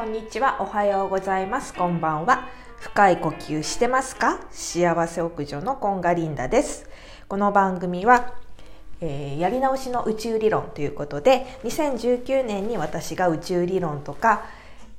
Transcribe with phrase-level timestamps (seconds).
[0.00, 0.56] こんにちは。
[0.60, 1.74] おはようございます。
[1.74, 2.48] こんばんは。
[2.78, 4.40] 深い呼吸してますか？
[4.50, 6.88] 幸せ屋上のコンガリンダです。
[7.28, 8.32] この番組は、
[9.02, 14.46] えー、やり直しの宇宙理論ということで2019年に私が宇宙理論とか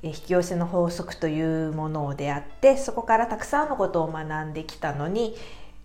[0.04, 5.34] え引き寄せの法則というものを出会ってそこからたくさんのことを学んできたのに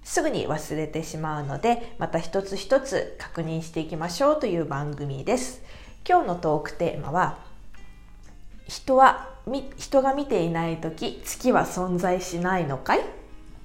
[0.03, 5.63] すぐに忘れてしまうのでまた一つ一つ確認していきましょうという番組です。
[6.07, 7.46] 今日のトークテーマは
[8.67, 9.29] 人は
[9.77, 12.99] 人が見ていない時月は存在しないのかい？
[12.99, 13.03] っ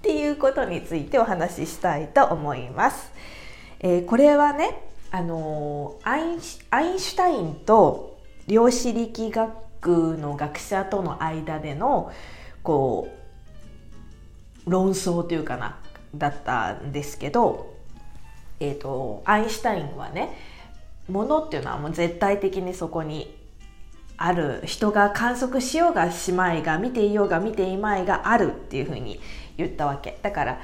[0.03, 3.13] ていうことについてお話ししたいと思います、
[3.81, 12.13] えー、これはねあのアインシュタインと量子力学の学者との間での
[12.63, 13.09] こ
[14.67, 15.79] う論争というかな
[16.15, 17.75] だったんですけど、
[18.61, 20.37] えーと、アインシュタインはね
[21.09, 23.42] ものっていうのはもう絶対的にそこに
[24.17, 29.21] ある人が観測しようがしまいが見ていようが見ていまいがあるっていうふうに
[29.57, 30.61] 言ったわけだから、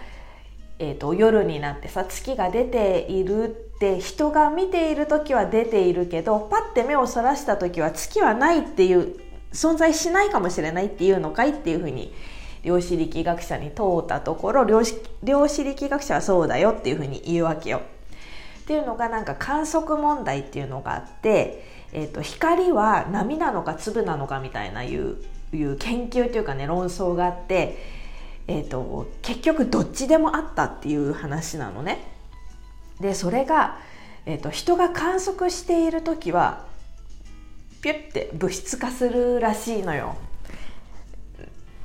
[0.79, 3.45] えーと、夜になってさ月が出ている
[3.77, 9.17] って人が見ている時は出ているけどパッて目をそらした時は月はないっていう
[9.53, 12.12] 存在しないかもしれないっていうのかいっていうふうに
[12.62, 17.83] 量子力学者に問うたところ量子量子力学者はそうだよっていうふうに言うわけよ。
[18.61, 25.17] っていうのがなんか観測問題っていうのがあって、えーと、光は波なのか粒なのかみたいないう
[25.53, 27.78] いう研究というかね論争があって、
[28.47, 32.00] えーと、結局どっちでもあったっていう話なのね。
[33.00, 33.78] でそれが、
[34.27, 36.66] えーと人が観測している時は
[37.81, 40.16] ピュッて物質化するらしいのよ。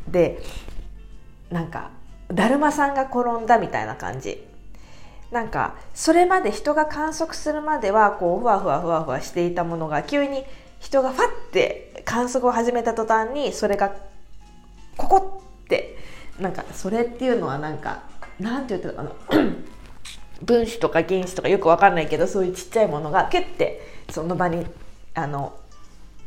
[0.08, 0.42] で
[1.50, 1.92] なんか
[2.32, 4.44] だるまさんが転んだみたいな感じ
[5.34, 10.44] なんかそれまで人が観測するまではこうふわふわふわふわしていたものが急に
[10.80, 13.96] 人がファッて観測を始めた途端にそれが
[14.96, 15.98] ここって
[16.40, 18.04] なんかそれっていうのはなんか
[18.40, 19.12] なんて言ってたかな。
[20.44, 24.68] 分子とか原子とかよくわかんないけどそういうちっちゃいものがキュッてその場に
[25.14, 25.58] あの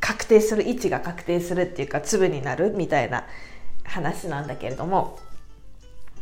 [0.01, 3.25] 確定する位置が確定するっていうか粒になるみたいな
[3.85, 5.21] 話なんだけれども。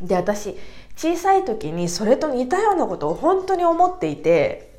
[0.07, 0.57] で私
[0.97, 4.75] 小さい時にそれと似たようなことを本当に思っていて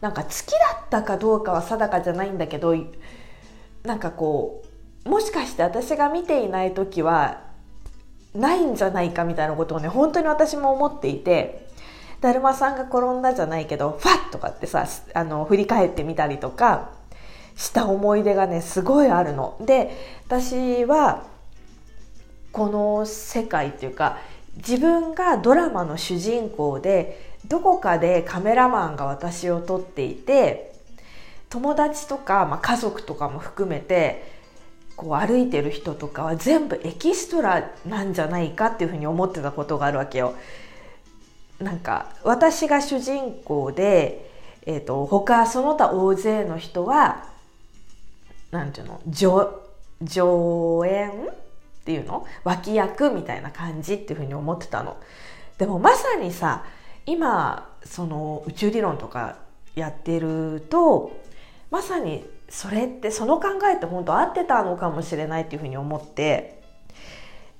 [0.00, 2.74] なんか月だったかどうかは定かじゃないんだけど
[3.84, 4.62] なんかこ
[5.04, 7.42] うもしかして私が見ていない時は
[8.34, 11.68] ないんじゃないかみたいなことをね本当に私も思っていて
[12.20, 16.90] だるまさんが転んだじゃないけどファッとかってさあの振り返ってみたりとか
[17.56, 19.56] した思い出がねすごいあるの。
[19.60, 19.90] で
[20.26, 21.24] 私は
[22.50, 24.18] この世界っていうか
[24.56, 30.74] 自分がドラマの主人公でどこかでカメラマンが私を撮っていて
[31.50, 34.32] 友達とか、まあ、家族とかも含めて
[34.96, 40.34] こう歩いてる人とかは全部エキストラなんじゃないかっていうふうに思ってたことがあるわけよ。
[41.60, 44.30] なんか私が主人公で、
[44.66, 47.26] えーと、他その他大勢の人は
[48.50, 51.43] なんていうの上演？
[51.84, 52.26] っていうの？
[52.44, 54.96] 脇役みたいな感じっていうふうに思ってたの。
[55.58, 56.64] でもまさにさ
[57.04, 59.36] 今その宇宙理論とか
[59.74, 61.12] やってると
[61.70, 66.62] まさにそれってその考えって本当合ってたのかもしれないっていうふうに思って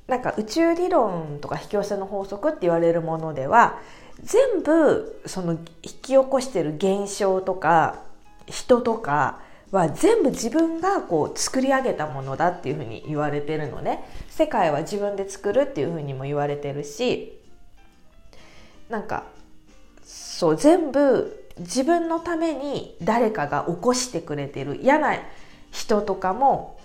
[0.07, 3.79] なんか宇宙理論とか引き寄せの法則って言われるものでは
[4.23, 8.01] 全部その引き起こしてる現象とか
[8.47, 9.41] 人とか
[9.75, 17.41] は全部自分がこう作り上げたものだっていうふうに言われてるのね世界は自分で作るっていうふうにも言われてるし
[18.89, 19.25] なんか
[20.05, 25.17] そう全部自分のために誰かが起こしてくれてる嫌な
[25.71, 26.79] 人とかも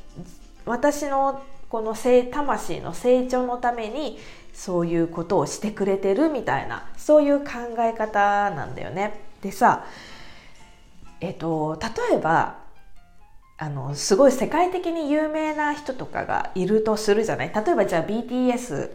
[0.66, 4.18] 私のこの魂の成長のために
[4.54, 7.46] そういうことをしてくれてるみたいなそういう考
[7.80, 9.20] え方なんだよね。
[9.42, 9.86] でさ
[11.22, 11.80] えっと
[12.10, 12.69] 例えば
[13.62, 17.52] あのすごい世界的に有名な人とかがいるとするじゃない？
[17.54, 18.92] 例えばじゃあ BTS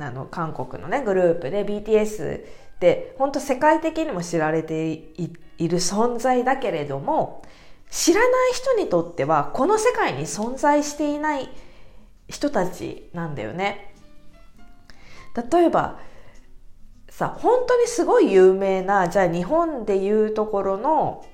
[0.00, 2.42] あの韓国のねグループで BTS っ
[2.80, 7.42] て本当世界的にも知られている存在だけれども
[7.90, 11.48] 知らない人にとってはこの世界に存在していない
[12.28, 13.94] 人たちなんだよね。
[15.52, 16.00] 例えば
[17.08, 21.24] さ本当にすごい有名なじゃあ日本でいうところの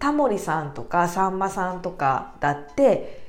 [0.00, 3.20] タモリさんとかさんまさんとかだって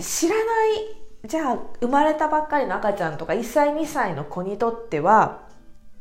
[0.00, 5.50] 知らないじゃあ生まれたばっかりの赤ちゃんとか1歳2歳の子にとっては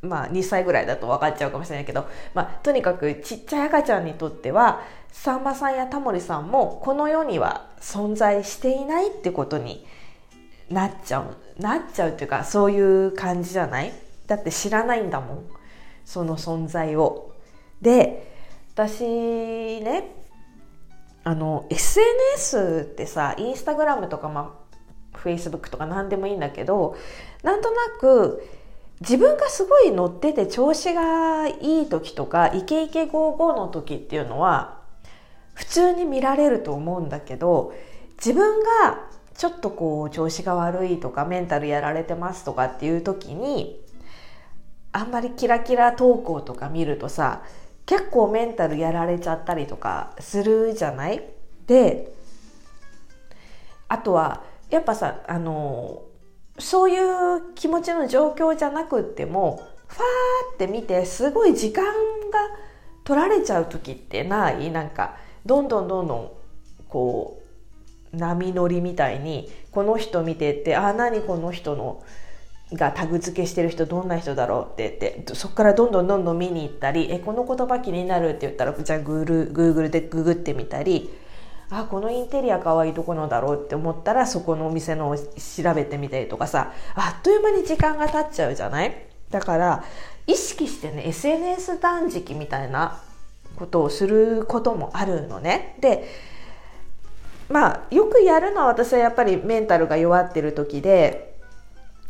[0.01, 4.81] まあ、2歳ぐらいだと分かっちゃうかもしれないけど、まあ、とにかくちっちゃい赤ちゃんにとっては
[5.11, 9.85] さんまさんやタモリさんもこの世には存在していないってことに
[10.69, 13.91] なっちゃうなっちゃうっていうかそういう感じじゃない？
[14.27, 15.45] だって知らないんだもん
[16.05, 17.35] その存在を。
[17.81, 18.28] で
[18.79, 19.03] 私
[19.81, 20.15] ね
[21.25, 24.55] あの SNS ってさインスタグラムとか、ま
[25.13, 26.95] あ、フェイスブックとか何でもいいんだけど
[27.43, 28.41] なんとなく
[29.01, 34.79] 自分がすごい乗ってて調子がいい時とかイケイケゴーゴーの時っていうのは
[35.55, 37.73] 普通に見られると思うんだけど
[38.15, 43.81] 自分がちょっとこう調子が悪いとかメンタルやられてますとかっていう時に
[44.93, 47.43] あんまりキラキラ投稿とか見るとさ
[47.89, 51.23] 結構メンタルやられちゃったりとかするじゃない？
[51.65, 52.13] で
[53.87, 56.03] あとはやっぱさあの
[56.59, 61.91] そういう気持ちの状況じゃなくってもファーって見てすごい時間が
[63.05, 64.69] 取られちゃう時ってない？
[64.69, 66.31] なんかどんどんどんどん
[66.89, 67.41] こ
[68.13, 72.03] う波乗りみたいにこの人見てってあ何この人の
[72.73, 81.09] がタグ付けしてる人どんな人だろうって言ってそこからどんどんどんどん見に行ったりえこの言葉気になるって言ったらじゃあグールグーグルでググってみたり
[81.71, 85.23] あこのインテリアかわいいどこのだろうって思ったらそこのお店のを調
[85.75, 89.05] べてみたりとかさあっという間に時間が経っちゃうじゃない？
[89.31, 89.83] だから
[90.27, 93.01] 意識してね SNS 断食みたいな
[93.55, 95.75] ことをすることもあるのね。
[95.79, 96.07] で
[97.49, 101.28] まあよくやるのは私はやっぱりメンタルが弱ってる時で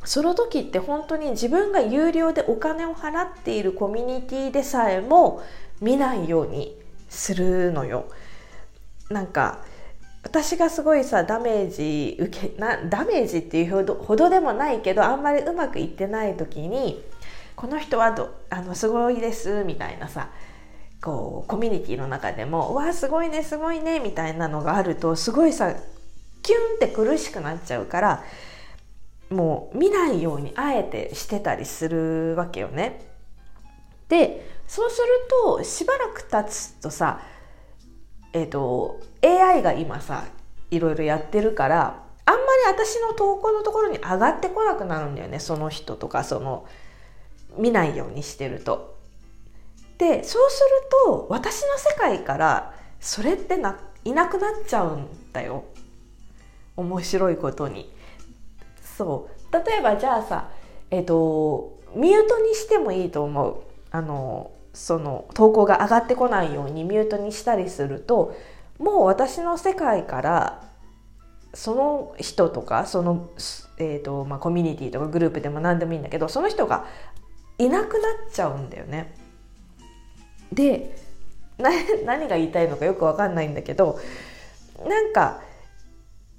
[0.03, 5.43] その時って本当に自分が有料でお金を払っているコミュニティでさえも
[5.81, 6.77] 見ないように
[7.09, 8.05] するのよ。
[9.09, 9.59] なんか
[10.23, 17.01] 私がすごいさダメージ受けなダメージっていうほどでもないけどあんまりうまくいってない時に
[17.55, 20.29] この人はどあのすごいですみたいなさ
[21.01, 25.73] こうコミュニティの中でも「わあすごいねすごいね」みたいなのがあるとすごいさ
[26.41, 28.23] キュンって苦しくなっちゃうから
[29.29, 33.05] もう見ないようにあえてしてたりするわけよね。
[34.07, 35.07] でそうする
[35.45, 37.21] としばらく経つとさ
[38.33, 40.25] えっ、ー、と AI が今さ
[40.71, 46.67] いろいろやってるからあんまり私の投稿のところに上がってこなくなるんだよねその人とかその
[47.57, 48.97] 見ないようにしてると。
[49.97, 55.65] でそうすると私の世界からそれってないなくなっちゃうんだよ
[56.77, 57.91] 面白いことに。
[58.99, 60.49] そう例えばじゃあさ
[60.91, 63.61] えっ、ー、とミュートにしてもいいと思う
[63.91, 68.35] あのその投稿が上がってこないようにミュートにしたりすると
[68.77, 70.63] もう私の世界から
[71.53, 73.29] その人とかその、
[73.77, 76.85] えーとまあ、コミュニティとかグループでも何でもいいんだけどその人が
[77.57, 77.99] いなくな
[78.29, 79.15] っちゃうんだよね。
[80.51, 80.93] で
[81.57, 83.97] 何が言いたいのかよく分かんないんだけど
[84.85, 85.41] なんか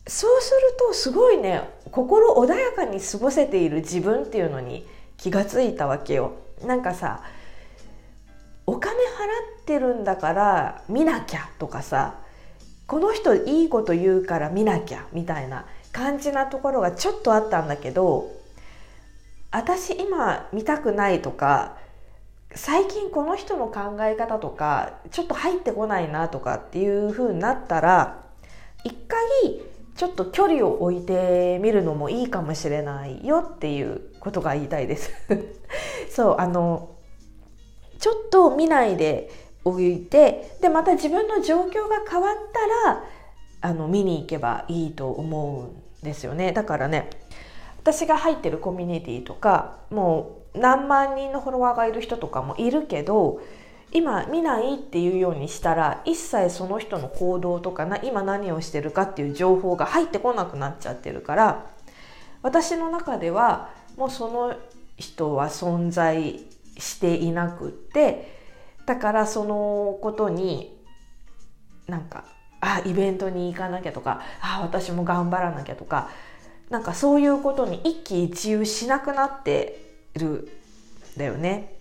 [0.06, 4.86] そうするとすごいね心穏やかに過ごせている自分っていうのに
[5.16, 6.32] 気がついたわけよ。
[6.64, 7.22] なんかさ
[8.66, 8.98] お金払
[9.62, 12.18] ってるんだから見なきゃとかさ
[12.86, 18.30] この人いいこと言うから見なきゃみたいな感じなところがちょっとあったんだけど
[19.50, 21.76] 私今見たくないとか
[22.54, 28.22] 最近この人の考え方とかちょっと入ってこないなとかっていう風になったら
[28.84, 29.20] 一回
[30.00, 35.12] ちょっと距離を置いてみるのもいいかもしれないよっていうことが言いたいです。
[36.08, 36.92] そうあの
[37.98, 39.30] ちょっと見ないで
[39.62, 42.36] おいてでまた自分の状況が変わっ
[42.82, 43.04] たら
[43.60, 46.52] あの見に行けばいいと思うんですよね。
[46.52, 47.10] だからね
[47.78, 53.42] 私が入ってるコミュニティとかもう何万人のフォロワーがいる人とかもいるけど
[53.92, 61.66] 今見ないっていうようにしたら一切その人の行動とかな今何をしてるかっていう情報が入ってこなくなっちゃってるから
[62.42, 64.56] 私の中ではもうその
[64.96, 66.40] 人は存在
[66.78, 68.38] していなくって
[68.86, 70.76] だからそのことに
[71.86, 72.24] なんか
[72.60, 76.10] あイベントに行かなきゃとかあ私も頑張らなきゃとか
[76.68, 80.48] なんかそういうことに一喜一憂しなくなってる
[81.16, 81.79] だよね。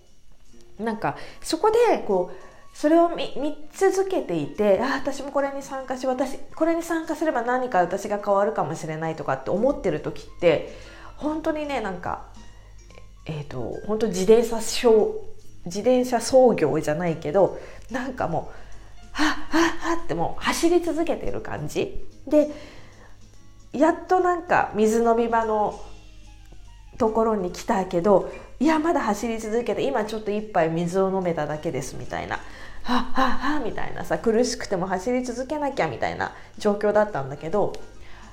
[0.80, 10.76] なんかそこでこうそれを見続けていてあ私もこれに参加し私これに参加すれば何か私が変わるかもしれないとかって思ってる時って
[11.16, 12.26] 本当にねなんか
[13.26, 14.56] えっ、ー、と本当自転車
[15.66, 17.58] 自転車操業じゃないけど
[17.90, 22.06] なんかもうはっはっはってもう走り続けてる感じ。
[22.26, 22.50] で
[23.72, 25.80] やっとなんか水飲み場の
[27.00, 28.30] ところに来たけど
[28.60, 32.38] いやまだ走り続けて今ちょっと一杯水を飲めただけですみたいな。
[32.82, 37.74] はっはっはみたいなさ苦しくても走り続けなきゃみたいな状況だったんだけど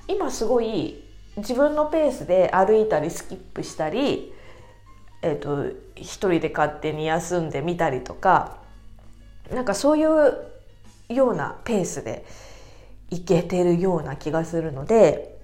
[0.08, 1.04] 今すごい
[1.38, 4.34] 自分のペースで歩いたりスキップしたり、
[5.22, 8.58] えーと、一人で勝手に休んでみたりとか
[9.54, 12.26] なんかそういうようなペースで
[13.12, 15.37] いけてるような気がするので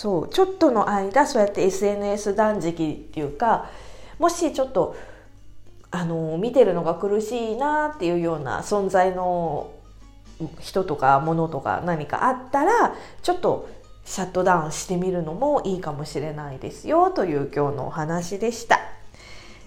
[0.00, 3.70] そうちょっとの間そうやって SNS 断食っていうか
[4.18, 4.96] もしちょっと
[5.90, 9.70] あの見てるのが苦しいなっていうような存在の
[10.58, 13.68] 人とか物とか何かあったらちょっと
[14.06, 18.80] シャットダウンしてみるのもいいかもしれないですよという今日のお話でした。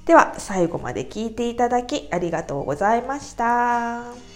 [0.08, 4.33] では最後まで聞いていただきありがとうございました。